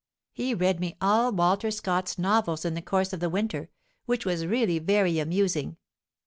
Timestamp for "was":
4.25-4.47